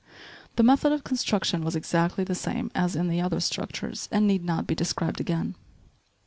The 0.55 0.63
method 0.63 0.91
of 0.93 1.03
construction 1.03 1.63
was 1.63 1.75
exactly 1.75 2.23
the 2.23 2.33
same 2.33 2.71
as 2.73 2.95
in 2.95 3.07
the 3.07 3.21
other 3.21 3.39
structures 3.39 4.09
and 4.11 4.25
need 4.25 4.43
not 4.43 4.65
be 4.65 4.73
described 4.73 5.19
again. 5.21 5.53